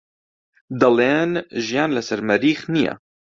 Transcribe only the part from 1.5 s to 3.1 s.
ژیان لەسەر مەریخ نییە.